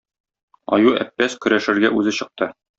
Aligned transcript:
Аю-Әппәз 0.77 1.37
көрәшергә 1.45 1.95
үзе 2.01 2.19
чыкты. 2.23 2.53